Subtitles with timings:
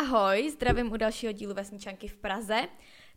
[0.00, 2.68] Ahoj, zdravím u dalšího dílu Vesničanky v Praze.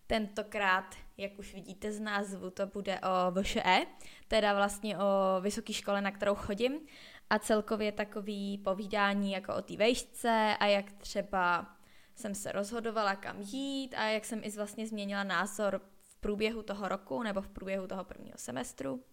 [0.07, 3.85] Tentokrát, jak už vidíte z názvu, to bude o VŠE,
[4.27, 6.79] teda vlastně o vysoké škole, na kterou chodím
[7.29, 11.75] a celkově takový povídání jako o té vejšce a jak třeba
[12.15, 16.87] jsem se rozhodovala, kam jít a jak jsem i vlastně změnila názor v průběhu toho
[16.87, 18.93] roku nebo v průběhu toho prvního semestru.
[18.93, 19.03] Uh,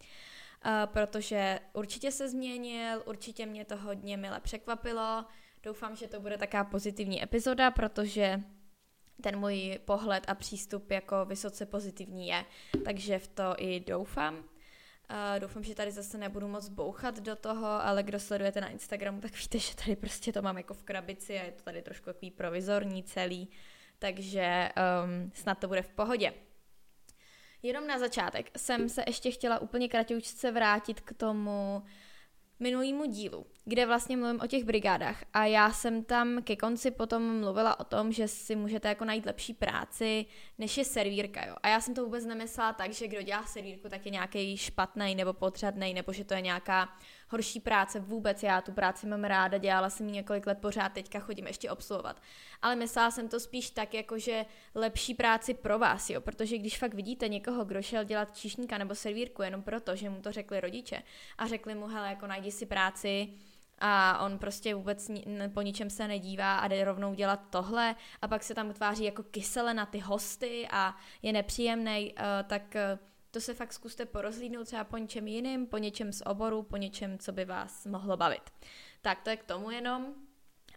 [0.86, 5.24] protože určitě se změnil, určitě mě to hodně mile překvapilo.
[5.62, 8.40] Doufám, že to bude taková pozitivní epizoda, protože
[9.20, 12.44] ten můj pohled a přístup jako vysoce pozitivní je,
[12.84, 14.34] takže v to i doufám.
[14.34, 19.20] Uh, doufám, že tady zase nebudu moc bouchat do toho, ale kdo sledujete na Instagramu,
[19.20, 22.04] tak víte, že tady prostě to mám jako v krabici a je to tady trošku
[22.04, 23.48] takový provizorní celý,
[23.98, 24.68] takže
[25.04, 26.34] um, snad to bude v pohodě.
[27.62, 31.82] Jenom na začátek jsem se ještě chtěla úplně kratějce vrátit k tomu
[32.60, 37.40] minulýmu dílu, kde vlastně mluvím o těch brigádách a já jsem tam ke konci potom
[37.40, 40.26] mluvila o tom, že si můžete jako najít lepší práci,
[40.58, 41.56] než je servírka, jo.
[41.62, 45.14] A já jsem to vůbec nemyslela tak, že kdo dělá servírku, tak je nějaký špatný
[45.14, 46.88] nebo potřebný, nebo že to je nějaká
[47.30, 48.42] horší práce vůbec.
[48.42, 52.22] Já tu práci mám ráda, dělala jsem ji několik let pořád, teďka chodím ještě obsluhovat.
[52.62, 56.78] Ale myslela jsem to spíš tak, jako že lepší práci pro vás, jo, protože když
[56.78, 60.60] fakt vidíte někoho, kdo šel dělat číšníka nebo servírku jenom proto, že mu to řekli
[60.60, 61.02] rodiče
[61.38, 63.28] a řekli mu, hele, jako najdi si práci,
[63.80, 65.10] a on prostě vůbec
[65.54, 69.22] po ničem se nedívá a jde rovnou dělat tohle a pak se tam utváří jako
[69.22, 72.98] kysele na ty hosty a je nepříjemný, uh, tak uh,
[73.30, 77.18] to se fakt zkuste porozlídnout třeba po něčem jiným, po něčem z oboru, po něčem,
[77.18, 78.50] co by vás mohlo bavit.
[79.02, 80.14] Tak to je k tomu jenom,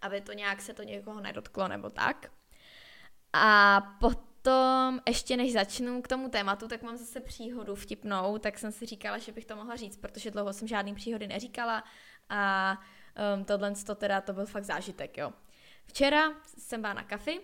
[0.02, 2.32] aby to nějak se to někoho nedotklo nebo tak.
[3.34, 8.72] A potom, ještě než začnu k tomu tématu, tak mám zase příhodu vtipnou, tak jsem
[8.72, 11.84] si říkala, že bych to mohla říct, protože dlouho jsem žádný příhody neříkala
[12.30, 12.78] a
[13.36, 15.34] um, tohle to teda, to byl fakt zážitek, jo.
[15.86, 17.42] Včera jsem byla na kafi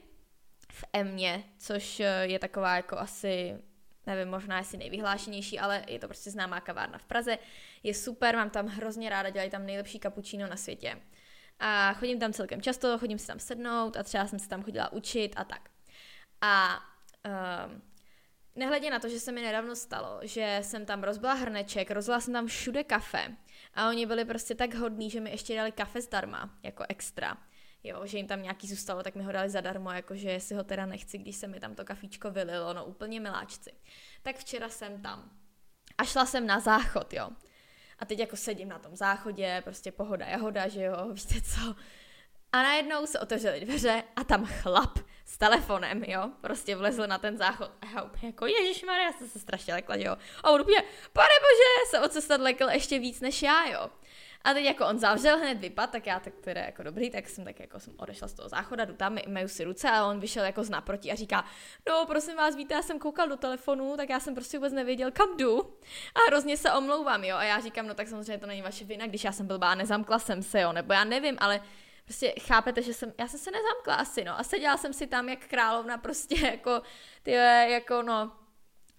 [0.71, 3.57] v Emě, což eh, je taková jako asi
[4.05, 7.37] nevím, možná asi nejvyhlášenější, ale je to prostě známá kavárna v Praze.
[7.83, 11.01] Je super, mám tam hrozně ráda, dělají tam nejlepší kapučíno na světě.
[11.59, 14.93] A chodím tam celkem často, chodím si tam sednout a třeba jsem se tam chodila
[14.93, 15.69] učit a tak.
[16.41, 16.79] A
[17.65, 17.81] um,
[18.55, 22.33] nehledě na to, že se mi nedávno stalo, že jsem tam rozbila hrneček, rozbila jsem
[22.33, 23.35] tam všude kafe
[23.73, 27.37] a oni byli prostě tak hodní, že mi ještě dali kafe zdarma, jako extra
[27.83, 30.85] jo, že jim tam nějaký zůstalo, tak mi ho dali zadarmo, jakože si ho teda
[30.85, 33.71] nechci, když se mi tam to kafíčko vylilo, no úplně miláčci.
[34.21, 35.39] Tak včera jsem tam
[35.97, 37.29] a šla jsem na záchod, jo.
[37.99, 41.75] A teď jako sedím na tom záchodě, prostě pohoda jahoda, že jo, víte co.
[42.51, 47.37] A najednou se otevřely dveře a tam chlap s telefonem, jo, prostě vlezl na ten
[47.37, 47.71] záchod.
[47.81, 50.15] A já úplně jako, ježišmarja, já jsem se strašně lekla, jo.
[50.43, 53.89] A on úplně, pane bože, se od cestat lekl ještě víc než já, jo.
[54.43, 57.45] A teď jako on zavřel hned vypad, tak já tak teda jako dobrý, tak jsem
[57.45, 60.43] tak jako jsem odešla z toho záchoda, jdu tam, myju si ruce a on vyšel
[60.45, 61.45] jako z naproti a říká,
[61.89, 65.11] no prosím vás, víte, já jsem koukal do telefonu, tak já jsem prostě vůbec nevěděl,
[65.11, 65.59] kam jdu.
[66.15, 69.07] A hrozně se omlouvám, jo, a já říkám, no tak samozřejmě to není vaše vina,
[69.07, 71.61] když já jsem blbá, nezamkla jsem se, jo, nebo já nevím, ale
[72.05, 75.29] prostě chápete, že jsem, já jsem se nezamkla asi, no, a seděla jsem si tam
[75.29, 76.81] jak královna prostě jako,
[77.23, 78.31] ty jako no,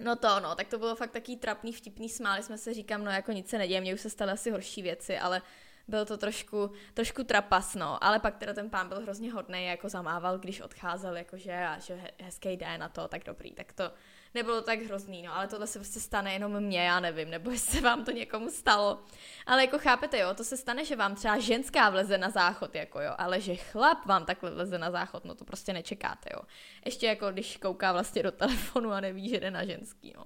[0.00, 3.10] No to no, tak to bylo fakt taký trapný, vtipný, smáli jsme se, říkám, no
[3.10, 5.42] jako nic se neděje, mně už se staly asi horší věci, ale
[5.88, 9.88] byl to trošku, trošku trapas, no, ale pak teda ten pán byl hrozně hodný, jako
[9.88, 13.92] zamával, když odcházel, jakože a že hezký den na to, tak dobrý, tak to,
[14.34, 17.78] nebylo tak hrozný, no, ale tohle se prostě stane jenom mně, já nevím, nebo jestli
[17.78, 19.02] se vám to někomu stalo.
[19.46, 23.00] Ale jako chápete, jo, to se stane, že vám třeba ženská vleze na záchod, jako
[23.00, 26.40] jo, ale že chlap vám takhle vleze na záchod, no to prostě nečekáte, jo.
[26.84, 30.24] Ještě jako když kouká vlastně do telefonu a neví, že jde na ženský, no.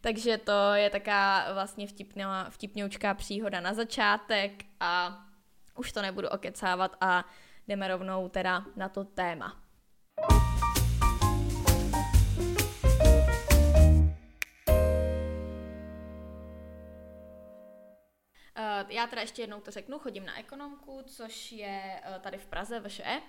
[0.00, 5.24] Takže to je taká vlastně vtipná, vtipňoučká příhoda na začátek a
[5.74, 7.24] už to nebudu okecávat a
[7.68, 9.56] jdeme rovnou teda na to téma.
[10.32, 10.55] Eh,
[18.88, 22.80] já teda ještě jednou to řeknu, chodím na ekonomku, což je eh, tady v Praze,
[22.80, 23.22] VŠE.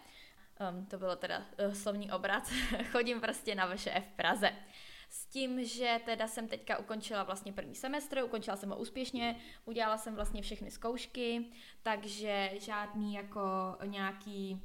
[0.72, 2.44] Um, to bylo teda uh, slovní obrat.
[2.92, 4.52] chodím prostě na VŠE v Praze.
[5.10, 9.36] S tím, že teda jsem teďka ukončila vlastně první semestr, ukončila jsem ho úspěšně,
[9.66, 11.46] udělala jsem vlastně všechny zkoušky,
[11.84, 13.42] takže žádný jako
[13.86, 14.62] nějaký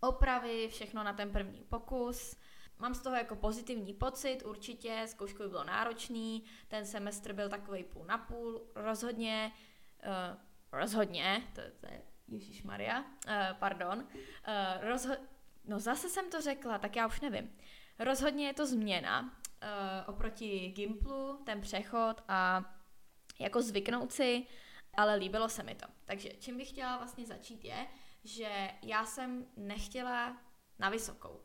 [0.00, 2.36] opravy, všechno na ten první pokus.
[2.78, 7.84] Mám z toho jako pozitivní pocit, určitě, zkoušku by bylo náročný, ten semestr byl takový
[7.84, 9.52] půl na půl, rozhodně,
[10.06, 10.38] Uh,
[10.72, 13.04] rozhodně, to, to je Ježíš Maria, uh,
[13.58, 13.98] pardon.
[13.98, 15.26] Uh, rozho-
[15.64, 17.56] no zase jsem to řekla, tak já už nevím.
[17.98, 19.28] Rozhodně je to změna uh,
[20.06, 22.64] oproti Gimplu, ten přechod a
[23.40, 24.46] jako zvyknout si,
[24.94, 25.86] ale líbilo se mi to.
[26.04, 27.86] Takže čím bych chtěla vlastně začít je,
[28.24, 30.36] že já jsem nechtěla
[30.78, 31.40] na vysokou.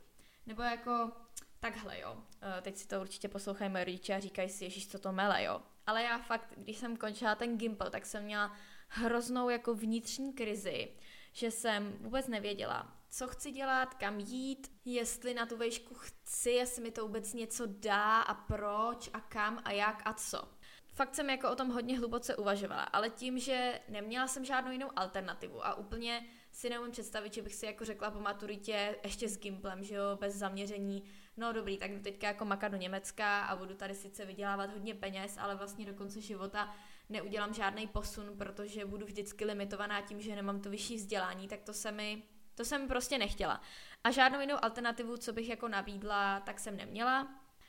[0.46, 1.12] Nebo jako
[1.60, 2.24] takhle, jo.
[2.62, 5.62] Teď si to určitě poslouchají moje rodiče a říkají si, ježiš, co to mele, jo.
[5.88, 10.92] Ale já fakt, když jsem končila ten Gimple, tak jsem měla hroznou jako vnitřní krizi,
[11.34, 16.84] že jsem vůbec nevěděla, co chci dělat, kam jít, jestli na tu vejšku chci, jestli
[16.84, 20.50] mi to vůbec něco dá a proč a kam a jak a co.
[20.94, 24.90] Fakt jsem jako o tom hodně hluboce uvažovala, ale tím, že neměla jsem žádnou jinou
[24.96, 29.38] alternativu a úplně si neumím představit, že bych si jako řekla po maturitě ještě s
[29.38, 31.04] Gimplem, že jo, bez zaměření,
[31.38, 35.38] no dobrý, tak teďka jako makat do Německa a budu tady sice vydělávat hodně peněz,
[35.38, 36.76] ale vlastně do konce života
[37.10, 41.74] neudělám žádný posun, protože budu vždycky limitovaná tím, že nemám to vyšší vzdělání, tak to
[41.74, 42.24] se mi,
[42.56, 43.62] to jsem prostě nechtěla.
[44.04, 47.28] A žádnou jinou alternativu, co bych jako nabídla, tak jsem neměla,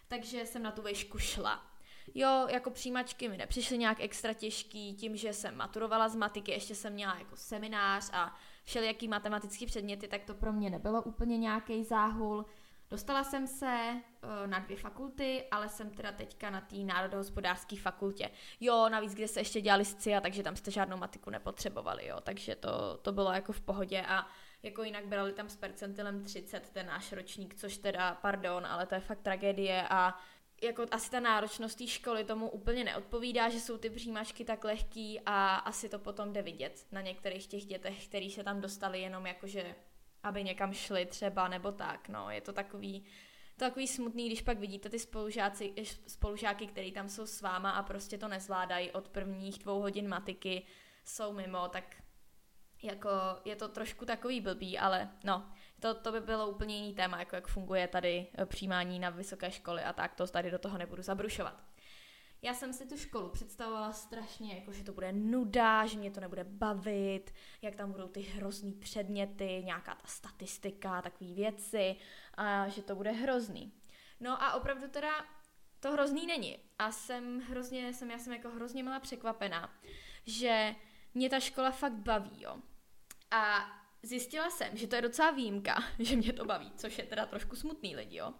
[0.08, 1.76] takže jsem na tu vejšku šla.
[2.14, 6.74] Jo, jako přijímačky mi nepřišly nějak extra těžký, tím, že jsem maturovala z matiky, ještě
[6.74, 11.84] jsem měla jako seminář a všelijaký matematický předměty, tak to pro mě nebylo úplně nějaký
[11.84, 12.44] záhul.
[12.90, 18.30] Dostala jsem se uh, na dvě fakulty, ale jsem teda teďka na té národohospodářské fakultě.
[18.60, 22.54] Jo, navíc, kde se ještě dělali SCIA, takže tam jste žádnou matiku nepotřebovali, jo, takže
[22.54, 24.26] to, to bylo jako v pohodě a
[24.62, 28.94] jako jinak brali tam s percentilem 30 ten náš ročník, což teda, pardon, ale to
[28.94, 30.18] je fakt tragédie a
[30.62, 35.20] jako asi ta náročnost té školy tomu úplně neodpovídá, že jsou ty přijímačky tak lehký
[35.26, 39.26] a asi to potom jde vidět na některých těch dětech, který se tam dostali jenom
[39.26, 39.74] jakože,
[40.22, 43.04] aby někam šli třeba nebo tak, no, je to takový,
[43.56, 45.74] to takový smutný, když pak vidíte ty spolužáci,
[46.06, 50.66] spolužáky, který tam jsou s váma a prostě to nezvládají od prvních dvou hodin matiky,
[51.04, 51.96] jsou mimo, tak
[52.82, 53.10] jako
[53.44, 57.36] je to trošku takový blbý, ale no, to, to by bylo úplně jiný téma, jako
[57.36, 61.02] jak funguje tady eh, přijímání na vysoké školy a tak, to tady do toho nebudu
[61.02, 61.65] zabrušovat.
[62.46, 66.20] Já jsem si tu školu představovala strašně, jako že to bude nuda, že mě to
[66.20, 71.96] nebude bavit, jak tam budou ty hrozný předměty, nějaká ta statistika, takové věci
[72.34, 73.72] a že to bude hrozný.
[74.20, 75.26] No a opravdu teda
[75.80, 76.58] to hrozný není.
[76.78, 79.70] A jsem hrozně, jsem, já jsem jako hrozně byla překvapená,
[80.26, 80.74] že
[81.14, 82.56] mě ta škola fakt baví, jo.
[83.30, 83.66] A
[84.06, 87.56] zjistila jsem, že to je docela výjimka, že mě to baví, což je teda trošku
[87.56, 88.32] smutný lidi, jo.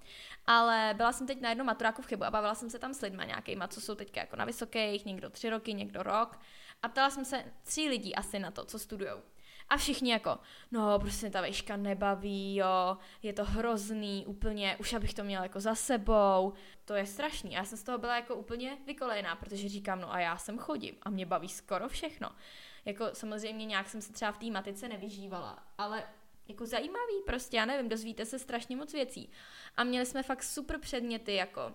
[0.46, 3.00] Ale byla jsem teď na jednom maturáku v chybu a bavila jsem se tam s
[3.00, 6.38] lidma nějakýma, co jsou teďka jako na vysokých, někdo tři roky, někdo rok.
[6.82, 9.22] A ptala jsem se tří lidí asi na to, co studujou.
[9.68, 10.38] A všichni jako,
[10.70, 15.60] no prostě ta vejška nebaví, jo, je to hrozný, úplně, už abych to měla jako
[15.60, 16.52] za sebou,
[16.84, 17.56] to je strašný.
[17.56, 20.58] A já jsem z toho byla jako úplně vykolejná, protože říkám, no a já sem
[20.58, 22.30] chodím a mě baví skoro všechno.
[22.86, 26.08] Jako samozřejmě nějak jsem se třeba v té matice nevyžívala, ale
[26.48, 29.30] jako zajímavý prostě, já nevím, dozvíte se strašně moc věcí.
[29.76, 31.72] A měli jsme fakt super předměty, jako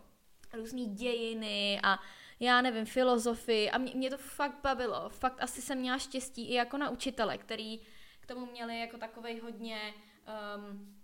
[0.54, 2.00] různý dějiny a
[2.40, 5.10] já nevím, filozofii a mě, mě to fakt bavilo.
[5.10, 7.80] Fakt asi jsem měla štěstí i jako na učitele, který
[8.20, 9.94] k tomu měli jako takovej hodně
[10.58, 11.02] um,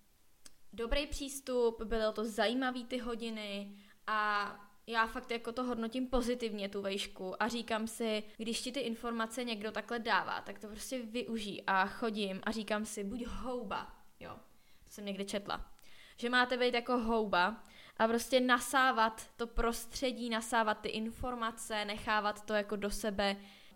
[0.73, 3.77] dobrý přístup, bylo to zajímavý ty hodiny
[4.07, 4.51] a
[4.87, 9.43] já fakt jako to hodnotím pozitivně, tu vejšku a říkám si, když ti ty informace
[9.43, 14.31] někdo takhle dává, tak to prostě využij a chodím a říkám si, buď houba, jo,
[14.83, 15.71] to jsem někde četla,
[16.17, 17.63] že máte být jako houba
[17.97, 23.35] a prostě nasávat to prostředí, nasávat ty informace, nechávat to jako do sebe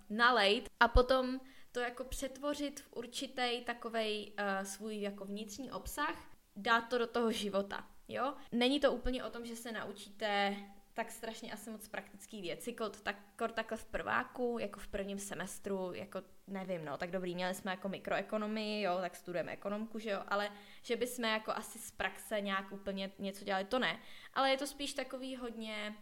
[0.09, 1.39] nalejt a potom
[1.71, 6.15] to jako přetvořit v určitý takovej uh, svůj jako vnitřní obsah,
[6.55, 8.33] dát to do toho života, jo.
[8.51, 10.55] Není to úplně o tom, že se naučíte
[10.93, 15.19] tak strašně asi moc praktický věci, kod, tak, kod takhle v prváku, jako v prvním
[15.19, 20.09] semestru, jako nevím, no, tak dobrý, měli jsme jako mikroekonomii, jo, tak studujeme ekonomku, že
[20.09, 20.51] jo, ale
[20.83, 23.99] že bychom jako asi z praxe nějak úplně něco dělali, to ne.
[24.33, 25.95] Ale je to spíš takový hodně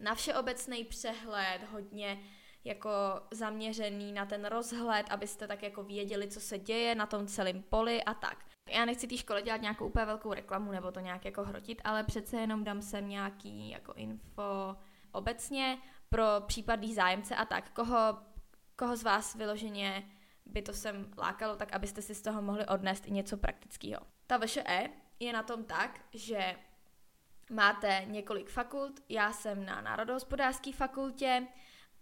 [0.00, 2.18] na všeobecný přehled, hodně
[2.64, 2.90] jako
[3.30, 8.04] zaměřený na ten rozhled, abyste tak jako věděli, co se děje na tom celém poli
[8.04, 8.44] a tak.
[8.70, 12.04] Já nechci té škole dělat nějakou úplně velkou reklamu nebo to nějak jako hrotit, ale
[12.04, 14.76] přece jenom dám sem nějaký jako info
[15.12, 17.70] obecně pro případný zájemce a tak.
[17.70, 18.18] Koho,
[18.76, 20.10] koho z vás vyloženě
[20.46, 24.02] by to sem lákalo, tak abyste si z toho mohli odnést i něco praktického.
[24.26, 24.88] Ta VŠE
[25.20, 26.56] je na tom tak, že
[27.50, 31.46] máte několik fakult, já jsem na Národohospodářské fakultě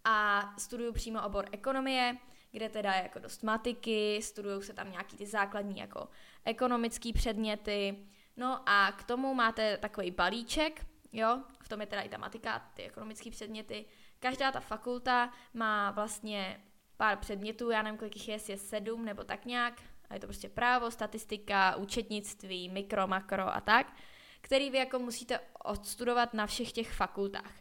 [0.04, 2.16] a studuju přímo obor ekonomie,
[2.50, 6.08] kde teda je jako dost matiky, studují se tam nějaký ty základní jako
[6.44, 12.08] ekonomické předměty, no a k tomu máte takový balíček, jo, v tom je teda i
[12.08, 13.84] ta matika, ty ekonomické předměty.
[14.18, 16.64] Každá ta fakulta má vlastně
[16.96, 20.20] pár předmětů, já nevím, kolik jich je, jestli je sedm nebo tak nějak, a je
[20.20, 23.92] to prostě právo, statistika, účetnictví, mikro, makro a tak,
[24.40, 27.52] který vy jako musíte odstudovat na všech těch fakultách.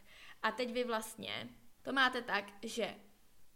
[0.42, 1.48] A teď vy vlastně
[1.88, 2.94] to máte tak, že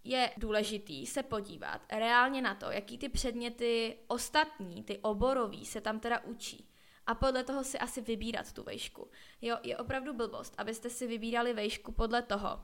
[0.05, 6.01] je důležitý se podívat reálně na to, jaký ty předměty ostatní, ty oborový, se tam
[6.01, 6.69] teda učí.
[7.07, 9.11] A podle toho si asi vybírat tu vejšku.
[9.43, 12.61] Jo, je opravdu blbost, abyste si vybírali vejšku podle toho,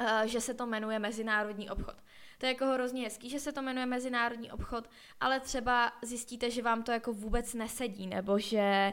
[0.00, 1.96] uh, že se to jmenuje mezinárodní obchod.
[2.38, 6.62] To je jako hrozně hezký, že se to jmenuje mezinárodní obchod, ale třeba zjistíte, že
[6.62, 8.92] vám to jako vůbec nesedí, nebo že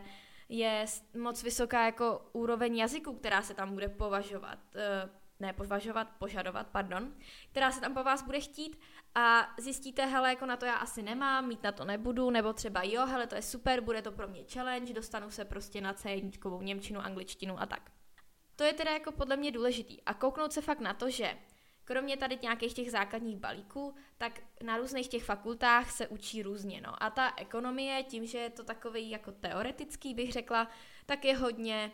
[0.50, 0.86] je
[1.20, 4.60] moc vysoká jako úroveň jazyku, která se tam bude považovat.
[5.40, 7.14] Ne považovat, požadovat, pardon,
[7.52, 8.80] která se tam po vás bude chtít
[9.16, 12.84] a zjistíte, hele, jako na to já asi nemám, mít na to nebudu, nebo třeba
[12.84, 16.62] jo, hele, to je super, bude to pro mě challenge, dostanu se prostě na C1
[16.62, 17.92] němčinu, angličtinu a tak.
[18.56, 21.38] To je teda jako podle mě důležitý a kouknout se fakt na to, že
[21.84, 26.82] kromě tady nějakých těch základních balíků, tak na různých těch fakultách se učí různě.
[26.82, 27.04] No.
[27.04, 30.68] A ta ekonomie, tím, že je to takový jako teoretický, bych řekla,
[31.06, 31.92] tak je hodně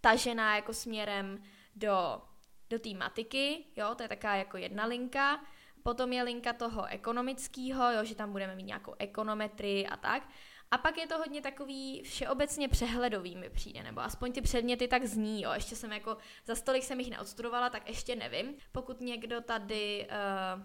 [0.00, 1.42] tažená jako směrem
[1.76, 2.22] do
[2.70, 5.40] do té matiky, jo, to je taková jako jedna linka,
[5.82, 10.28] potom je linka toho ekonomického, jo, že tam budeme mít nějakou ekonometrii a tak.
[10.70, 15.04] A pak je to hodně takový všeobecně přehledový mi přijde, nebo aspoň ty předměty tak
[15.04, 15.52] zní, jo.
[15.52, 18.54] Ještě jsem jako, za stolik jsem jich neodstudovala, tak ještě nevím.
[18.72, 20.08] Pokud někdo tady
[20.56, 20.62] uh,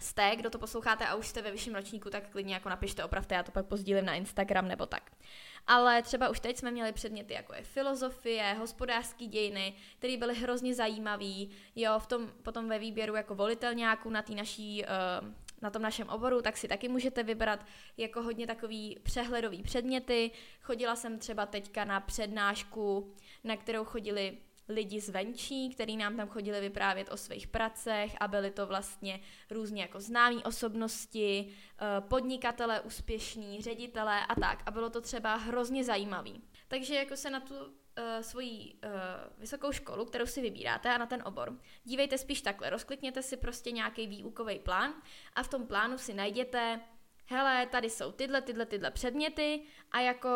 [0.00, 3.34] jste, kdo to posloucháte a už jste ve vyšším ročníku, tak klidně jako napište, opravte,
[3.34, 5.10] já to pak pozdílím na Instagram nebo tak.
[5.66, 10.74] Ale třeba už teď jsme měli předměty jako je filozofie, hospodářské dějiny, které byly hrozně
[10.74, 11.50] zajímavý.
[11.76, 15.28] Jo, v tom, potom ve výběru jako volitelňáků na té naší uh,
[15.62, 20.30] na tom našem oboru, tak si taky můžete vybrat jako hodně takový přehledový předměty.
[20.62, 23.14] Chodila jsem třeba teďka na přednášku,
[23.44, 24.38] na kterou chodili
[24.68, 29.82] lidi zvenčí, který nám tam chodili vyprávět o svých pracech a byly to vlastně různě
[29.82, 34.62] jako známí osobnosti, eh, podnikatelé úspěšní, ředitelé a tak.
[34.66, 36.42] A bylo to třeba hrozně zajímavý.
[36.68, 38.90] Takže jako se na tu uh, svoji uh,
[39.38, 43.70] vysokou školu, kterou si vybíráte a na ten obor, dívejte spíš takhle, rozklikněte si prostě
[43.70, 44.94] nějaký výukový plán
[45.34, 46.80] a v tom plánu si najděte,
[47.26, 49.62] hele, tady jsou tyhle, tyhle, tyhle předměty
[49.92, 50.28] a jako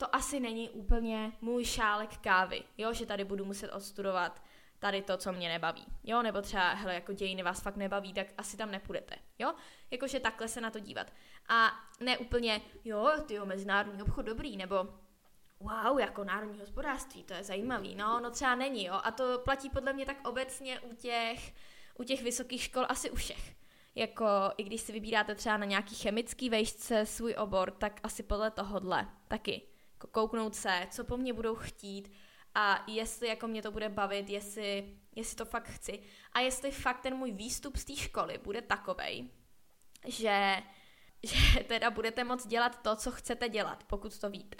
[0.00, 4.42] to asi není úplně můj šálek kávy, jo, že tady budu muset odstudovat
[4.78, 8.26] tady to, co mě nebaví, jo, nebo třeba, hele, jako dějiny vás fakt nebaví, tak
[8.38, 9.54] asi tam nepůjdete, jo,
[9.90, 11.12] jakože takhle se na to dívat.
[11.48, 14.76] A ne úplně, jo, ty jo, mezinárodní obchod dobrý, nebo
[15.60, 19.70] wow, jako národní hospodářství, to je zajímavý, no, no třeba není, jo, a to platí
[19.70, 21.54] podle mě tak obecně u těch,
[21.98, 23.56] u těch vysokých škol asi u všech.
[23.94, 24.24] Jako,
[24.56, 29.08] i když si vybíráte třeba na nějaký chemický vejšce svůj obor, tak asi podle tohohle
[29.28, 29.69] taky
[30.10, 32.12] kouknout se, co po mně budou chtít
[32.54, 36.02] a jestli jako mě to bude bavit, jestli, jestli to fakt chci
[36.32, 39.30] a jestli fakt ten můj výstup z té školy bude takovej,
[40.06, 40.62] že,
[41.22, 44.56] že teda budete moct dělat to, co chcete dělat, pokud to víte.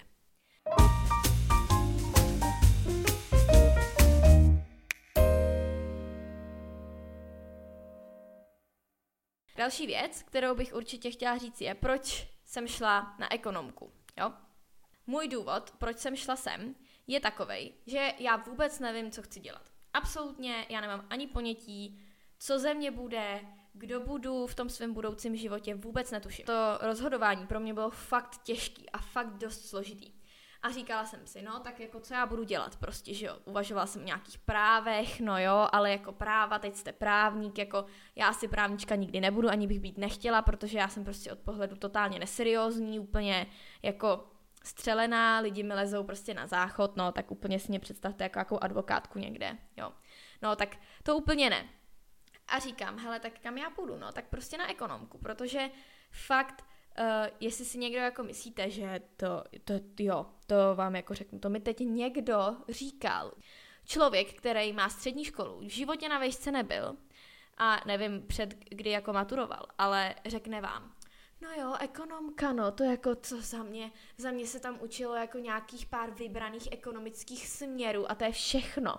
[9.57, 13.91] Další věc, kterou bych určitě chtěla říct, je, proč jsem šla na ekonomku.
[14.17, 14.33] Jo?
[15.11, 16.75] Můj důvod, proč jsem šla sem,
[17.07, 19.61] je takový, že já vůbec nevím, co chci dělat.
[19.93, 22.01] Absolutně já nemám ani ponětí,
[22.39, 23.41] co ze mě bude,
[23.73, 26.45] kdo budu v tom svém budoucím životě, vůbec netuším.
[26.45, 30.11] To rozhodování pro mě bylo fakt těžký a fakt dost složitý.
[30.61, 33.85] A říkala jsem si, no tak jako co já budu dělat prostě, že jo, uvažovala
[33.87, 38.47] jsem o nějakých právech, no jo, ale jako práva, teď jste právník, jako já asi
[38.47, 42.99] právnička nikdy nebudu, ani bych být nechtěla, protože já jsem prostě od pohledu totálně neseriózní,
[42.99, 43.47] úplně
[43.83, 44.30] jako
[44.63, 48.59] střelená, lidi mi lezou prostě na záchod, no tak úplně si mě představte jako jakou
[48.63, 49.91] advokátku někde, jo.
[50.41, 51.69] No tak to úplně ne.
[52.47, 55.69] A říkám, hele, tak kam já půjdu, no, tak prostě na ekonomku, protože
[56.11, 56.65] fakt,
[56.99, 57.05] uh,
[57.39, 61.59] jestli si někdo jako myslíte, že to, to, jo, to vám jako řeknu, to mi
[61.59, 63.31] teď někdo říkal.
[63.85, 66.97] Člověk, který má střední školu, v životě na vejšce nebyl
[67.57, 70.95] a nevím před kdy jako maturoval, ale řekne vám,
[71.41, 75.37] No jo, ekonomka, no, to jako co za mě, za mě se tam učilo jako
[75.37, 78.95] nějakých pár vybraných ekonomických směrů a to je všechno.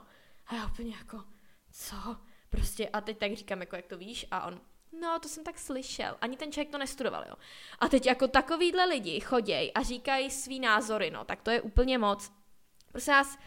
[0.46, 1.24] A já úplně jako,
[1.72, 2.16] co?
[2.50, 4.60] Prostě a teď tak říkám, jako jak to víš a on,
[5.00, 7.34] no to jsem tak slyšel, ani ten člověk to nestudoval, jo.
[7.78, 11.98] A teď jako takovýhle lidi choděj a říkají svý názory, no, tak to je úplně
[11.98, 12.32] moc.
[12.92, 13.38] Prosím vás,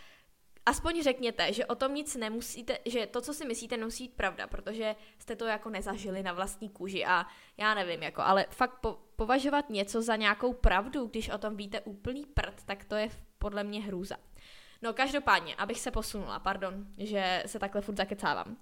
[0.65, 4.47] aspoň řekněte, že o tom nic nemusíte, že to, co si myslíte, nemusí být pravda,
[4.47, 7.25] protože jste to jako nezažili na vlastní kůži a
[7.57, 11.81] já nevím, jako, ale fakt po, považovat něco za nějakou pravdu, když o tom víte
[11.81, 14.15] úplný prd, tak to je podle mě hrůza.
[14.81, 18.57] No každopádně, abych se posunula, pardon, že se takhle furt zakecávám.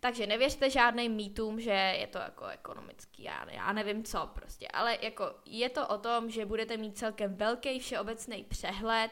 [0.00, 4.98] Takže nevěřte žádným mýtům, že je to jako ekonomický, já, já nevím co prostě, ale
[5.02, 9.10] jako je to o tom, že budete mít celkem velký všeobecný přehled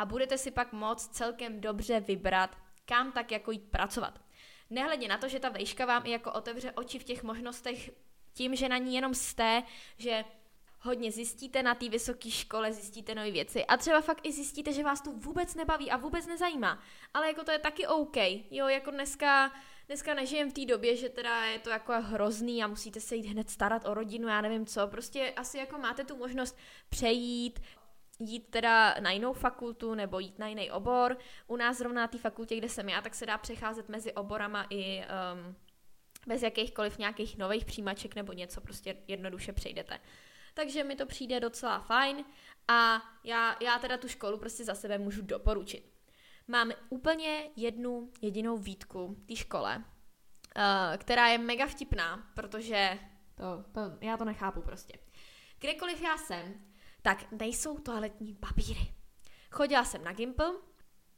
[0.00, 4.20] a budete si pak moct celkem dobře vybrat, kam tak jako jít pracovat.
[4.70, 7.90] Nehledě na to, že ta vejška vám i jako otevře oči v těch možnostech
[8.32, 9.62] tím, že na ní jenom jste,
[9.98, 10.24] že
[10.80, 14.82] hodně zjistíte na té vysoké škole, zjistíte nové věci a třeba fakt i zjistíte, že
[14.82, 16.82] vás to vůbec nebaví a vůbec nezajímá.
[17.14, 18.16] Ale jako to je taky OK.
[18.50, 19.52] Jo, jako dneska,
[19.86, 23.26] dneska nežijem v té době, že teda je to jako hrozný a musíte se jít
[23.26, 24.86] hned starat o rodinu, já nevím co.
[24.86, 27.60] Prostě asi jako máte tu možnost přejít,
[28.20, 31.16] jít teda na jinou fakultu nebo jít na jiný obor.
[31.46, 34.66] U nás zrovna na té fakultě, kde jsem já, tak se dá přecházet mezi oborama
[34.70, 35.56] i um,
[36.26, 40.00] bez jakýchkoliv nějakých nových přijímaček nebo něco, prostě jednoduše přejdete.
[40.54, 42.24] Takže mi to přijde docela fajn
[42.68, 45.92] a já, já teda tu školu prostě za sebe můžu doporučit.
[46.48, 52.98] Mám úplně jednu jedinou výtku té škole, uh, která je mega vtipná, protože
[53.34, 54.98] to, to, já to nechápu prostě.
[55.58, 56.54] Kdekoliv já jsem,
[57.02, 58.94] tak nejsou toaletní papíry.
[59.50, 60.52] Chodila jsem na Gimple,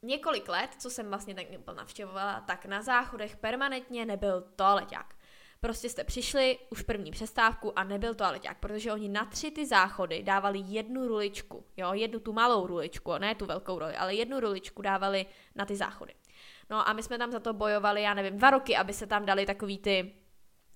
[0.01, 5.15] několik let, co jsem vlastně ten Gimple navštěvovala, tak na záchodech permanentně nebyl toaleťák.
[5.61, 10.23] Prostě jste přišli už první přestávku a nebyl toaleťák, protože oni na tři ty záchody
[10.23, 14.81] dávali jednu ruličku, jo, jednu tu malou ruličku, ne tu velkou roli, ale jednu ruličku
[14.81, 15.25] dávali
[15.55, 16.13] na ty záchody.
[16.69, 19.25] No a my jsme tam za to bojovali, já nevím, dva roky, aby se tam
[19.25, 20.13] dali takový ty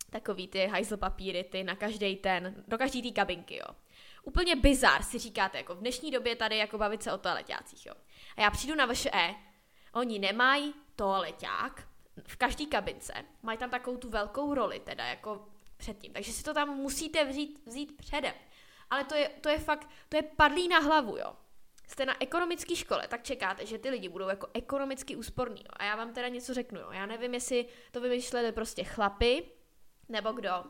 [0.10, 3.76] takový ty hajzl papíry, ty na každý ten, do každý té kabinky, jo.
[4.28, 7.94] Úplně bizar si říkáte, jako v dnešní době tady jako bavit se o toaleťácích, jo.
[8.38, 9.36] A já přijdu na VŠE,
[9.94, 11.88] oni nemají toaleťák,
[12.28, 16.14] v každé kabince mají tam takovou tu velkou roli, teda jako předtím.
[16.14, 18.34] Takže si to tam musíte vzít, vzít předem.
[18.90, 21.36] Ale to je, to je fakt, to je padlý na hlavu, jo.
[21.88, 25.64] Jste na ekonomické škole, tak čekáte, že ty lidi budou jako ekonomicky úsporní.
[25.68, 26.92] A já vám teda něco řeknu, jo.
[26.92, 29.52] Já nevím, jestli to vymýšleli prostě chlapy,
[30.10, 30.64] nebo kdo.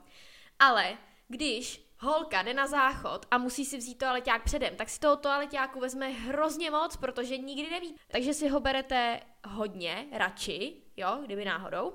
[0.60, 0.98] Ale
[1.28, 5.80] když holka jde na záchod a musí si vzít toaleťák předem, tak si toho toaleťáku
[5.80, 7.96] vezme hrozně moc, protože nikdy neví.
[8.08, 11.94] Takže si ho berete hodně, radši, jo, kdyby náhodou.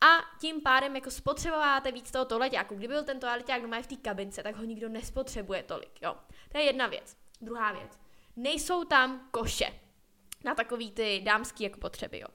[0.00, 2.74] A tím pádem jako spotřebováte víc toho toaleťáku.
[2.74, 6.16] Kdyby byl ten toaleťák doma v té kabince, tak ho nikdo nespotřebuje tolik, jo.
[6.52, 7.16] To je jedna věc.
[7.40, 7.98] Druhá věc.
[8.36, 9.80] Nejsou tam koše
[10.44, 12.26] na takový ty dámský jako potřeby, jo.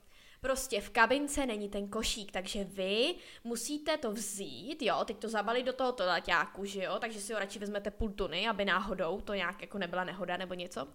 [0.45, 5.65] Prostě v kabince není ten košík, takže vy musíte to vzít, jo, teď to zabalit
[5.65, 9.33] do toho toaleťáku, že jo, takže si ho radši vezmete půl tuny, aby náhodou to
[9.33, 10.87] nějak jako nebyla nehoda nebo něco.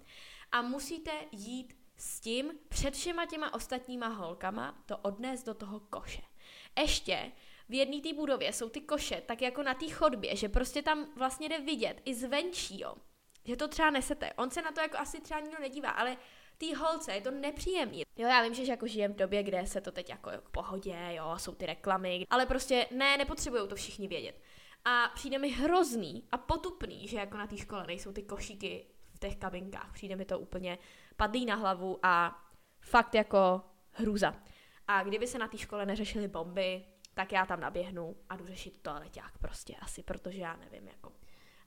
[0.52, 6.22] A musíte jít s tím před všema těma ostatníma holkama to odnést do toho koše.
[6.78, 7.32] Ještě
[7.68, 11.06] v jedné té budově jsou ty koše tak jako na té chodbě, že prostě tam
[11.16, 12.94] vlastně jde vidět i zvenčí, jo.
[13.50, 14.32] Že to třeba nesete.
[14.32, 16.16] On se na to jako asi třeba nikdo nedívá, ale
[16.58, 18.02] té holce je to nepříjemný.
[18.16, 20.98] Jo, já vím, že jako žijem v době, kde se to teď jako k pohodě,
[21.10, 24.42] jo, jsou ty reklamy, ale prostě ne, nepotřebují to všichni vědět.
[24.84, 29.18] A přijde mi hrozný a potupný, že jako na té škole nejsou ty košíky v
[29.18, 29.92] těch kabinkách.
[29.92, 30.78] Přijde mi to úplně
[31.16, 32.42] padlý na hlavu a
[32.80, 34.34] fakt jako hrůza.
[34.88, 36.84] A kdyby se na té škole neřešily bomby,
[37.14, 41.12] tak já tam naběhnu a jdu řešit toaleťák prostě asi, protože já nevím, jako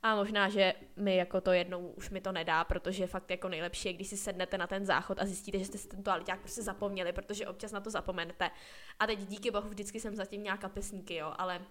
[0.03, 3.87] a možná, že mi jako to jednou už mi to nedá, protože fakt jako nejlepší
[3.87, 6.61] je, když si sednete na ten záchod a zjistíte, že jste si ten toaleťák prostě
[6.61, 8.51] zapomněli, protože občas na to zapomenete.
[8.99, 11.61] A teď díky bohu vždycky jsem zatím nějaká pesníky, jo, ale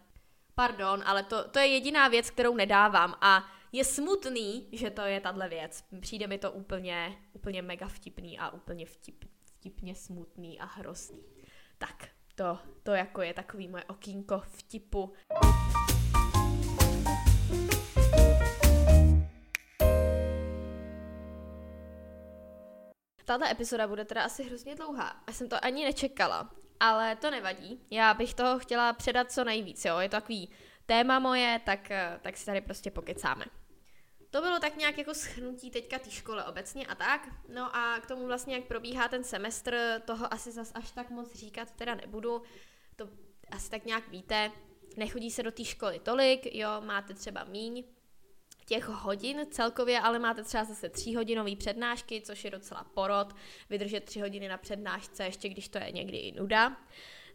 [0.55, 5.21] pardon, ale to, to je jediná věc, kterou nedávám a je smutný, že to je
[5.21, 5.85] tahle věc.
[6.01, 11.23] Přijde mi to úplně, úplně mega vtipný a úplně vtip, vtipně smutný a hrozný.
[11.79, 15.13] Tak, to, to jako je takový moje okýnko vtipu.
[23.33, 25.23] Tato epizoda bude teda asi hrozně dlouhá.
[25.27, 27.81] Já jsem to ani nečekala, ale to nevadí.
[27.91, 29.99] Já bych toho chtěla předat co nejvíc, jo.
[29.99, 30.49] Je to takový
[30.87, 33.45] téma moje, tak, eh, tak si tady prostě pokecáme.
[34.31, 37.29] To bylo tak nějak jako schnutí teďka té škole obecně a tak.
[37.49, 41.35] No a k tomu vlastně, jak probíhá ten semestr, toho asi zas až tak moc
[41.35, 42.43] říkat teda nebudu.
[42.97, 43.09] To
[43.51, 44.51] asi tak nějak víte.
[44.97, 47.85] Nechodí se do té školy tolik, jo, máte třeba míň
[48.73, 53.35] těch hodin celkově, ale máte třeba zase tříhodinové přednášky, což je docela porod,
[53.71, 56.77] vydržet tři hodiny na přednášce, ještě když to je někdy i nuda.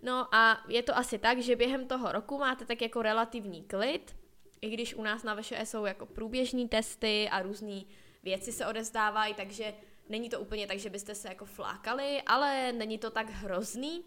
[0.01, 4.15] No a je to asi tak, že během toho roku máte tak jako relativní klid,
[4.61, 7.81] i když u nás na VŠE jsou jako průběžní testy a různé
[8.23, 9.73] věci se odezdávají, takže
[10.09, 14.03] není to úplně tak, že byste se jako flákali, ale není to tak hrozný.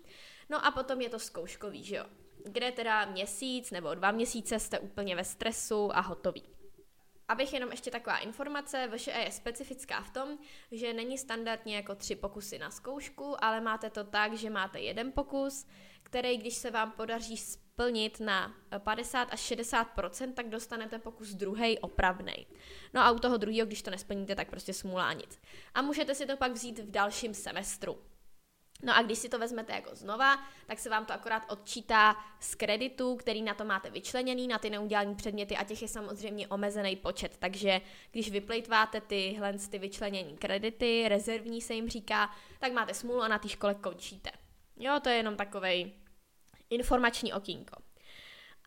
[0.48, 2.04] No a potom je to zkouškový, že jo?
[2.44, 6.59] Kde teda měsíc nebo dva měsíce jste úplně ve stresu a hotový.
[7.30, 10.38] Abych jenom ještě taková informace, VŠE je specifická v tom,
[10.72, 15.12] že není standardně jako tři pokusy na zkoušku, ale máte to tak, že máte jeden
[15.12, 15.66] pokus,
[16.02, 19.88] který, když se vám podaří splnit na 50 až 60
[20.34, 22.46] tak dostanete pokus druhý opravný.
[22.94, 25.40] No a u toho druhého, když to nesplníte, tak prostě smůlá nic.
[25.74, 27.98] A můžete si to pak vzít v dalším semestru.
[28.82, 32.54] No a když si to vezmete jako znova, tak se vám to akorát odčítá z
[32.54, 36.96] kreditu, který na to máte vyčleněný, na ty neudělané předměty a těch je samozřejmě omezený
[36.96, 37.36] počet.
[37.38, 43.28] Takže když vyplejtváte tyhle ty vyčlenění kredity, rezervní se jim říká, tak máte smůlu a
[43.28, 44.30] na té škole končíte.
[44.76, 45.92] Jo, to je jenom takovej
[46.70, 47.89] informační okýnko.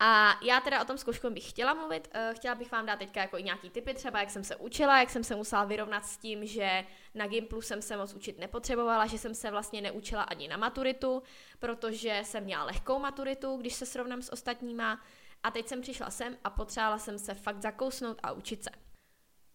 [0.06, 3.22] A já teda o tom zkoušku bych chtěla mluvit, uh, chtěla bych vám dát teďka
[3.22, 6.18] jako i nějaký typy, třeba jak jsem se učila, jak jsem se musela vyrovnat s
[6.18, 6.86] tím, že
[7.16, 11.24] na Gimplu jsem se moc učit nepotřebovala, že jsem se vlastně neučila ani na maturitu,
[11.60, 15.02] protože jsem měla lehkou maturitu, když se srovnám s ostatníma.
[15.44, 18.70] A teď jsem přišla sem a potřebovala jsem se fakt zakousnout a učit se.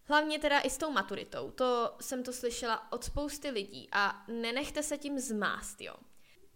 [0.03, 4.83] Hlavně teda i s tou maturitou, to jsem to slyšela od spousty lidí a nenechte
[4.83, 5.95] se tím zmást, jo.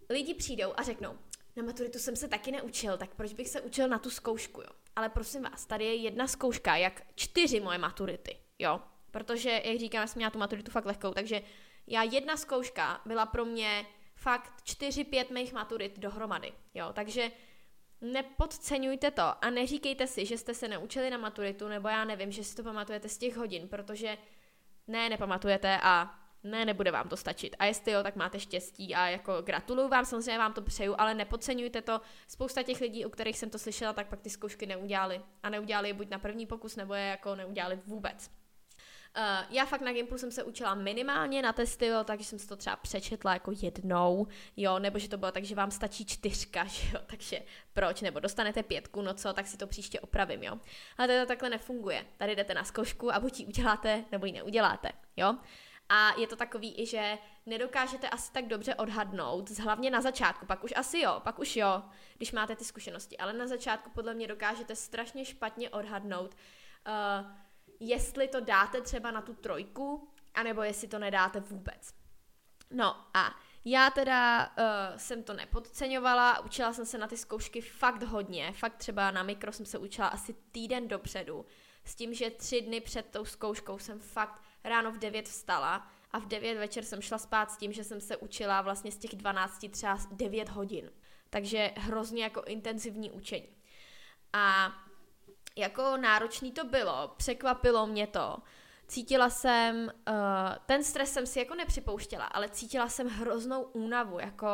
[0.09, 1.17] Lidi přijdou a řeknou,
[1.55, 4.69] na maturitu jsem se taky neučil, tak proč bych se učil na tu zkoušku, jo?
[4.95, 8.81] Ale prosím vás, tady je jedna zkouška, jak čtyři moje maturity, jo?
[9.11, 11.41] Protože, jak říkám, já jsem měla tu maturitu fakt lehkou, takže
[11.87, 13.85] já jedna zkouška byla pro mě
[14.15, 16.93] fakt čtyři, pět mých maturit dohromady, jo?
[16.93, 17.31] Takže
[18.01, 22.43] nepodceňujte to a neříkejte si, že jste se neučili na maturitu, nebo já nevím, že
[22.43, 24.17] si to pamatujete z těch hodin, protože
[24.87, 27.55] ne, nepamatujete a ne, nebude vám to stačit.
[27.59, 31.13] A jestli jo, tak máte štěstí a jako gratuluju vám, samozřejmě vám to přeju, ale
[31.13, 32.01] nepodceňujte to.
[32.27, 35.21] Spousta těch lidí, u kterých jsem to slyšela, tak pak ty zkoušky neudělali.
[35.43, 38.31] A neudělali je buď na první pokus, nebo je jako neudělali vůbec.
[39.17, 42.47] Uh, já fakt na Gimplu jsem se učila minimálně na testy, jo, takže jsem si
[42.47, 44.27] to třeba přečetla jako jednou,
[44.57, 47.41] jo, nebo že to bylo tak, že vám stačí čtyřka, že jo, takže
[47.73, 50.59] proč, nebo dostanete pětku, no co, tak si to příště opravím, jo.
[50.97, 52.05] Ale to takhle nefunguje.
[52.17, 55.37] Tady jdete na zkoušku a buď ji uděláte, nebo ji neuděláte, jo.
[55.89, 60.63] A je to takový i, že nedokážete asi tak dobře odhadnout, hlavně na začátku, pak
[60.63, 61.83] už asi jo, pak už jo,
[62.17, 67.31] když máte ty zkušenosti, ale na začátku podle mě dokážete strašně špatně odhadnout, uh,
[67.79, 71.93] jestli to dáte třeba na tu trojku, anebo jestli to nedáte vůbec.
[72.71, 78.03] No a já teda uh, jsem to nepodceňovala, učila jsem se na ty zkoušky fakt
[78.03, 81.45] hodně, fakt třeba na mikro jsem se učila asi týden dopředu,
[81.85, 86.19] s tím, že tři dny před tou zkouškou jsem fakt ráno v 9 vstala a
[86.19, 89.15] v 9 večer jsem šla spát s tím, že jsem se učila vlastně z těch
[89.15, 90.91] 12 třeba 9 hodin.
[91.29, 93.49] Takže hrozně jako intenzivní učení.
[94.33, 94.71] A
[95.55, 98.37] jako náročný to bylo, překvapilo mě to.
[98.87, 100.13] Cítila jsem, uh,
[100.65, 104.47] ten stres jsem si jako nepřipouštěla, ale cítila jsem hroznou únavu, jako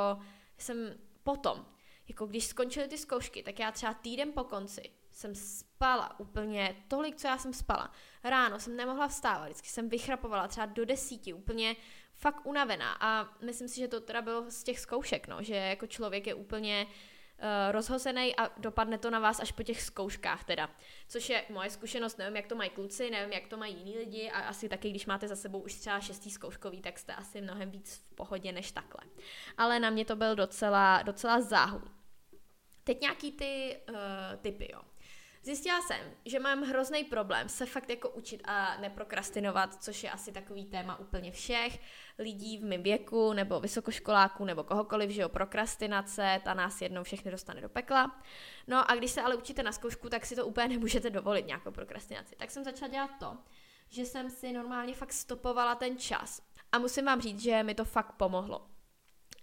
[0.58, 0.93] jsem
[1.24, 1.65] potom,
[2.08, 7.15] jako když skončily ty zkoušky, tak já třeba týden po konci jsem spala úplně tolik,
[7.15, 7.91] co já jsem spala.
[8.23, 11.75] Ráno jsem nemohla vstávat, vždycky jsem vychrapovala třeba do desíti, úplně
[12.13, 15.88] fakt unavená a myslím si, že to teda bylo z těch zkoušek, no, že jako
[15.88, 20.69] člověk je úplně uh, rozhozený a dopadne to na vás až po těch zkouškách teda.
[21.08, 24.32] Což je moje zkušenost, nevím, jak to mají kluci, nevím, jak to mají jiní lidi
[24.32, 27.71] a asi taky, když máte za sebou už třeba šestý zkouškový, tak jste asi mnohem
[27.71, 29.01] víc v pohodě než takhle.
[29.58, 31.82] Ale na mě to byl docela, docela záhul.
[32.84, 33.95] Teď nějaký ty uh,
[34.41, 34.82] typy, jo.
[35.43, 40.32] Zjistila jsem, že mám hrozný problém se fakt jako učit a neprokrastinovat, což je asi
[40.32, 41.80] takový téma úplně všech
[42.19, 47.32] lidí v mém věku, nebo vysokoškoláků, nebo kohokoliv, že jo, prokrastinace, ta nás jednou všechny
[47.32, 48.21] dostane do pekla.
[48.67, 51.71] No a když se ale učíte na zkoušku, tak si to úplně nemůžete dovolit, nějakou
[51.71, 52.36] prokrastinaci.
[52.36, 53.38] Tak jsem začala dělat to,
[53.89, 56.41] že jsem si normálně fakt stopovala ten čas.
[56.71, 58.67] A musím vám říct, že mi to fakt pomohlo.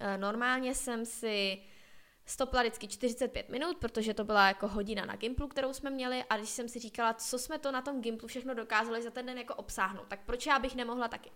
[0.00, 1.62] Eh, normálně jsem si
[2.26, 6.36] stopla vždycky 45 minut, protože to byla jako hodina na Gimplu, kterou jsme měli a
[6.36, 9.38] když jsem si říkala, co jsme to na tom Gimplu všechno dokázali za ten den
[9.38, 11.30] jako obsáhnout, tak proč já bych nemohla taky.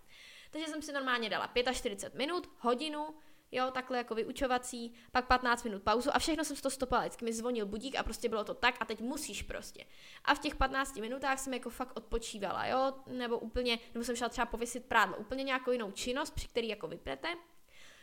[0.50, 3.14] Takže jsem si normálně dala 45 minut, hodinu,
[3.52, 7.24] jo, takhle jako vyučovací, pak 15 minut pauzu a všechno jsem si to stopala, vždycky
[7.24, 9.84] mi zvonil budík a prostě bylo to tak a teď musíš prostě.
[10.24, 14.28] A v těch 15 minutách jsem jako fakt odpočívala, jo, nebo úplně, nebo jsem šla
[14.28, 17.28] třeba pověsit prádlo, úplně nějakou jinou činnost, při který jako vyprete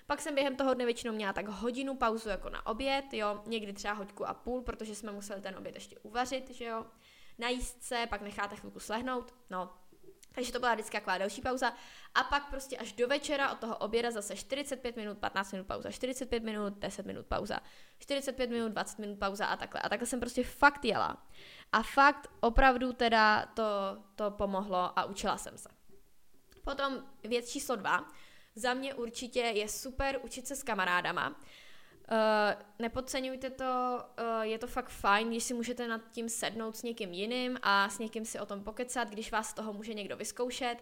[0.08, 3.74] pak jsem během toho dne většinou měla tak hodinu pauzu jako na oběd, jo, někdy
[3.74, 6.86] třeba hoďku a půl, protože jsme museli ten oběd ještě uvařit, že jo.
[7.40, 9.74] Najíst se, pak necháte chvilku slehnout, no,
[10.38, 11.74] takže to byla vždycky taková další pauza.
[12.16, 15.92] A pak prostě až do večera od toho oběda zase 45 minut, 15 minut pauza,
[15.92, 17.60] 45 minut, 10 minut pauza,
[18.00, 19.82] 45 minut, 20 minut pauza a takhle.
[19.82, 21.28] A takhle jsem prostě fakt jela.
[21.72, 23.64] A fakt opravdu teda to,
[24.16, 25.70] to pomohlo a učila jsem se.
[26.64, 28.08] Potom věc číslo dva,
[28.58, 31.30] za mě určitě je super učit se s kamarádama.
[31.30, 36.84] Uh, nepodceňujte to, uh, je to fakt fajn, když si můžete nad tím sednout s
[36.84, 40.18] někým jiným a s někým si o tom pokecat, když vás z toho může někdo
[40.18, 40.78] vyzkoušet.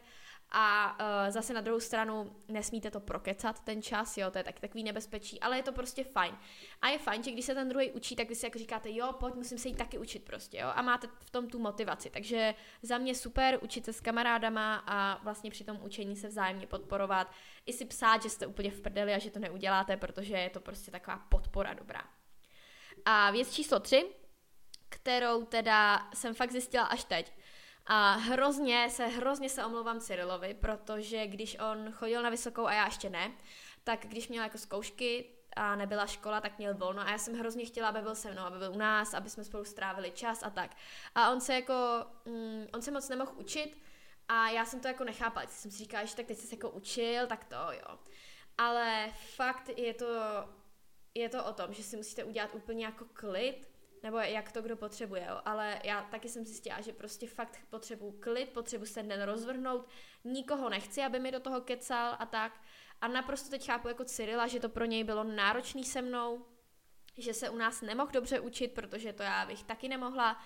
[0.52, 4.60] A uh, zase na druhou stranu nesmíte to prokecat ten čas, jo, to je tak,
[4.60, 6.38] takový nebezpečí, ale je to prostě fajn.
[6.82, 9.14] A je fajn, že když se ten druhý učí, tak vy si jako říkáte, jo,
[9.14, 12.10] pojď, musím se jí taky učit prostě, jo, a máte v tom tu motivaci.
[12.10, 16.68] Takže za mě super učit se s kamarádama a vlastně při tom učení se vzájemně
[16.68, 17.32] podporovat.
[17.66, 20.60] I si psát, že jste úplně v prdeli a že to neuděláte, protože je to
[20.60, 22.04] prostě taková podpora dobrá.
[23.06, 24.06] A věc číslo tři,
[24.90, 27.34] kterou teda jsem fakt zjistila až teď,
[27.86, 32.86] a hrozně se, hrozně se omlouvám Cyrilovi, protože když on chodil na vysokou a já
[32.86, 33.32] ještě ne,
[33.84, 37.66] tak když měl jako zkoušky a nebyla škola, tak měl volno a já jsem hrozně
[37.66, 40.50] chtěla, aby byl se mnou, aby byl u nás, aby jsme spolu strávili čas a
[40.50, 40.76] tak.
[41.16, 43.82] A on se jako, mm, on se moc nemohl učit
[44.28, 46.70] a já jsem to jako nechápala, jsem si říkala, že tak teď jsi se jako
[46.70, 48.00] učil, tak to jo.
[48.58, 50.06] Ale fakt je to,
[51.16, 53.68] je to o tom, že si musíte udělat úplně jako klid,
[54.06, 55.42] nebo jak to kdo potřebuje, jo.
[55.46, 59.88] ale já taky jsem zjistila, že prostě fakt potřebuju klid, potřebuji se den rozvrhnout,
[60.24, 62.62] nikoho nechci, aby mi do toho kecal a tak.
[63.02, 66.46] A naprosto teď chápu jako Cyrila, že to pro něj bylo náročný se mnou,
[67.18, 70.40] že se u nás nemohl dobře učit, protože to já bych taky nemohla.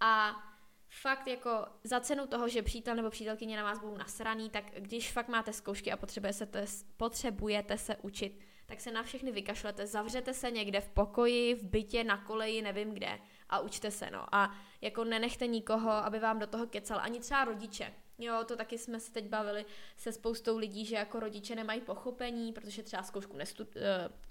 [0.00, 0.42] A
[0.88, 5.12] fakt jako za cenu toho, že přítel nebo přítelkyně na vás budou nasraný, tak když
[5.12, 8.40] fakt máte zkoušky a potřebujete se, potřebujete se učit,
[8.74, 12.90] tak se na všechny vykašlete, zavřete se někde v pokoji, v bytě, na koleji, nevím
[12.90, 14.34] kde a učte se, no.
[14.34, 17.94] A jako nenechte nikoho, aby vám do toho kecal, ani třeba rodiče.
[18.18, 19.64] Jo, to taky jsme se teď bavili
[19.96, 23.82] se spoustou lidí, že jako rodiče nemají pochopení, protože třeba zkoušku nestud, uh,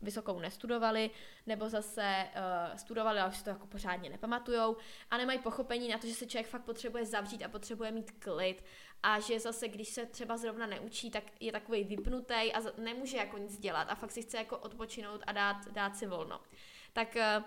[0.02, 1.10] vysokou nestudovali,
[1.48, 4.78] nebo zase uh, studovali, ale už si to jako pořádně nepamatujou
[5.12, 8.64] a nemají pochopení na to, že se člověk fakt potřebuje zavřít a potřebuje mít klid
[9.04, 13.38] a že zase, když se třeba zrovna neučí, tak je takový vypnutý a nemůže jako
[13.38, 16.42] nic dělat a fakt si chce jako odpočinout a dát, dát si volno.
[16.94, 17.44] Tak uh,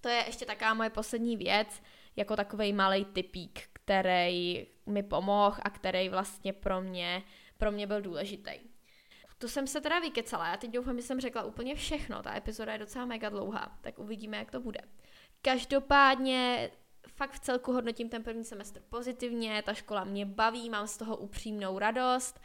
[0.00, 1.82] to je ještě taká moje poslední věc,
[2.16, 7.22] jako takový malý typík, který mi pomohl a který vlastně pro mě,
[7.56, 8.50] pro mě byl důležitý.
[9.38, 12.72] To jsem se teda vykecala, já teď doufám, že jsem řekla úplně všechno, ta epizoda
[12.72, 14.80] je docela mega dlouhá, tak uvidíme, jak to bude.
[15.42, 16.70] Každopádně
[17.20, 21.16] fakt v celku hodnotím ten první semestr pozitivně, ta škola mě baví, mám z toho
[21.16, 22.40] upřímnou radost,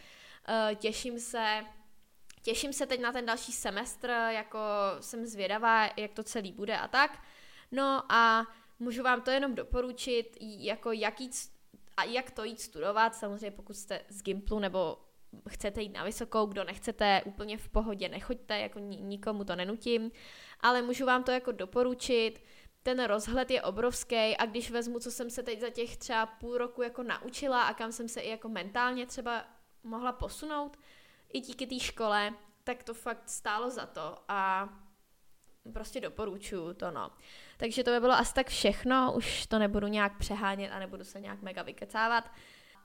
[0.48, 1.66] eh, těším se,
[2.42, 4.60] těším se teď na ten další semestr, jako
[5.00, 7.24] jsem zvědavá, jak to celý bude a tak.
[7.72, 8.48] No a
[8.80, 11.36] můžu vám to jenom doporučit, jako jak, jít,
[11.98, 14.98] a jak to jít studovat, samozřejmě pokud jste z Gimplu nebo
[15.50, 20.12] chcete jít na vysokou, kdo nechcete, úplně v pohodě nechoďte, jako nikomu to nenutím,
[20.60, 22.40] ale můžu vám to jako doporučit,
[22.86, 26.58] ten rozhled je obrovský a když vezmu, co jsem se teď za těch třeba půl
[26.58, 29.46] roku jako naučila a kam jsem se i jako mentálně třeba
[29.84, 30.78] mohla posunout,
[31.34, 34.70] i díky té škole, tak to fakt stálo za to a
[35.74, 37.12] prostě doporučuju to, no.
[37.58, 41.22] Takže to by bylo asi tak všechno, už to nebudu nějak přehánět a nebudu se
[41.22, 42.32] nějak mega vykecávat.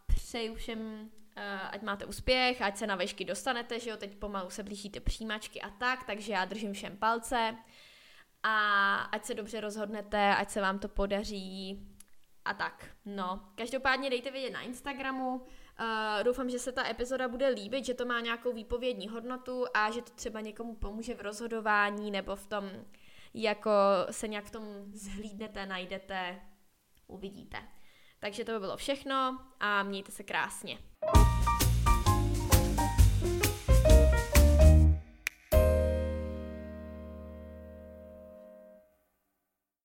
[0.07, 4.51] Přeju všem, eh, ať máte úspěch, ať se na vešky dostanete, že jo, teď pomalu
[4.51, 7.57] se blížíte přijímačky a tak, takže já držím všem palce
[8.43, 11.87] a ať se dobře rozhodnete, ať se vám to podaří
[12.45, 12.91] a tak.
[13.05, 15.45] No, každopádně dejte vědět na Instagramu, uh,
[16.23, 20.03] doufám, že se ta epizoda bude líbit, že to má nějakou výpovědní hodnotu a že
[20.03, 22.71] to třeba někomu pomůže v rozhodování nebo v tom,
[23.35, 23.71] jako
[24.11, 26.41] se nějak v tom zhlídnete, najdete,
[27.07, 27.59] uvidíte.
[28.21, 30.79] Takže to by bylo všechno a mějte se krásně.